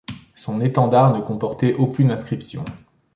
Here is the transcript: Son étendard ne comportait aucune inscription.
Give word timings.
Son 0.33 0.61
étendard 0.61 1.15
ne 1.15 1.21
comportait 1.21 1.75
aucune 1.75 2.09
inscription. 2.09 2.65